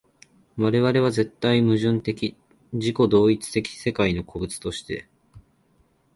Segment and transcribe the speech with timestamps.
[0.57, 2.35] 我々は絶対矛盾的
[2.73, 5.07] 自己同一的世界の個物として、